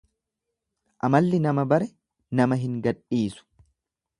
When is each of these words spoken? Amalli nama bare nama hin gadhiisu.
Amalli 1.09 1.41
nama 1.43 1.65
bare 1.73 1.91
nama 2.41 2.61
hin 2.63 2.81
gadhiisu. 2.89 3.47